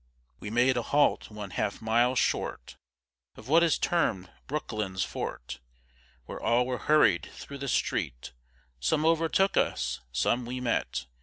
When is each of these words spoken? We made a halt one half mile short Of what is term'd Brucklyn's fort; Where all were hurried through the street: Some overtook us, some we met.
We 0.39 0.49
made 0.49 0.77
a 0.77 0.81
halt 0.81 1.29
one 1.29 1.51
half 1.51 1.79
mile 1.79 2.15
short 2.15 2.75
Of 3.35 3.47
what 3.47 3.61
is 3.61 3.77
term'd 3.77 4.31
Brucklyn's 4.47 5.03
fort; 5.03 5.59
Where 6.25 6.41
all 6.41 6.65
were 6.65 6.79
hurried 6.79 7.29
through 7.33 7.59
the 7.59 7.67
street: 7.67 8.31
Some 8.79 9.05
overtook 9.05 9.57
us, 9.57 9.99
some 10.11 10.43
we 10.47 10.59
met. 10.59 11.05